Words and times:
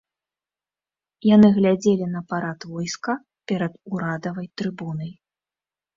Яны 1.35 1.47
глядзелі 1.57 2.07
на 2.15 2.21
парад 2.33 2.59
войска 2.71 3.13
перад 3.53 3.73
урадавай 3.95 4.47
трыбунай. 4.63 5.11